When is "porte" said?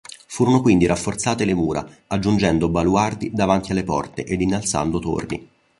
3.83-4.23